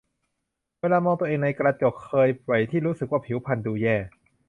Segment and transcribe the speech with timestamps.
[0.79, 3.95] เวลามองตัวเองในกระจก เคยไหมที่รู้สึกว่าผิวพรรณดูแย่